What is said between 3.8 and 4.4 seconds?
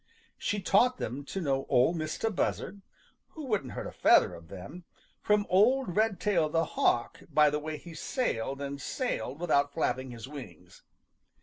a feather